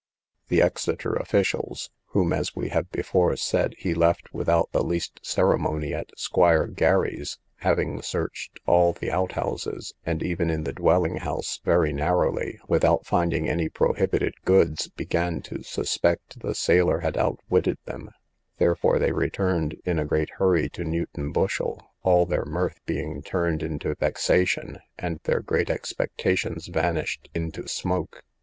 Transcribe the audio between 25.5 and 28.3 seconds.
expectations vanished into smoke.